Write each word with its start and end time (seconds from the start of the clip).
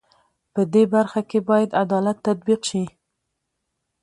په 0.53 0.61
دې 0.73 0.83
برخه 0.93 1.21
کې 1.29 1.39
بايد 1.49 1.71
عدالت 1.83 2.17
تطبيق 2.27 2.61
شي. 2.69 2.83